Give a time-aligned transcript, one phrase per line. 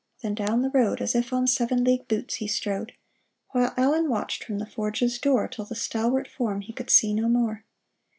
[0.23, 2.93] "Then down the road As if on seven league boots he strode,
[3.51, 7.29] While Allen watched from the forge's door Till the stalwart form he could see no
[7.29, 7.63] more.